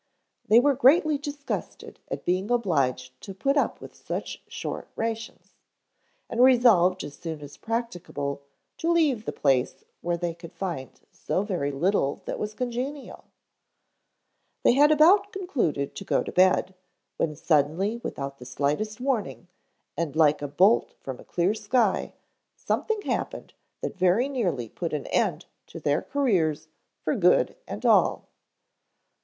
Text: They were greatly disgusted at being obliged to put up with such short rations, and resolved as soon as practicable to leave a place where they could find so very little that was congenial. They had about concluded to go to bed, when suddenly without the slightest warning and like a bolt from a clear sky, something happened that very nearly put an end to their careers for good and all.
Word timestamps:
They 0.47 0.59
were 0.59 0.73
greatly 0.73 1.19
disgusted 1.19 1.99
at 2.09 2.25
being 2.25 2.49
obliged 2.49 3.21
to 3.21 3.35
put 3.35 3.55
up 3.55 3.79
with 3.79 3.93
such 3.93 4.41
short 4.47 4.87
rations, 4.95 5.53
and 6.27 6.41
resolved 6.41 7.03
as 7.03 7.13
soon 7.15 7.39
as 7.41 7.55
practicable 7.55 8.41
to 8.77 8.89
leave 8.91 9.27
a 9.27 9.31
place 9.31 9.83
where 10.01 10.17
they 10.17 10.33
could 10.33 10.53
find 10.53 10.99
so 11.11 11.43
very 11.43 11.71
little 11.71 12.23
that 12.25 12.39
was 12.39 12.55
congenial. 12.55 13.25
They 14.63 14.71
had 14.71 14.91
about 14.91 15.31
concluded 15.31 15.95
to 15.95 16.03
go 16.03 16.23
to 16.23 16.31
bed, 16.31 16.73
when 17.17 17.35
suddenly 17.35 17.97
without 18.03 18.39
the 18.39 18.45
slightest 18.45 18.99
warning 18.99 19.49
and 19.95 20.15
like 20.15 20.41
a 20.41 20.47
bolt 20.47 20.95
from 21.01 21.19
a 21.19 21.23
clear 21.23 21.53
sky, 21.53 22.13
something 22.55 23.03
happened 23.03 23.53
that 23.81 23.97
very 23.99 24.27
nearly 24.27 24.67
put 24.67 24.93
an 24.93 25.05
end 25.05 25.45
to 25.67 25.79
their 25.79 26.01
careers 26.01 26.69
for 27.03 27.13
good 27.13 27.55
and 27.67 27.85
all. 27.85 28.27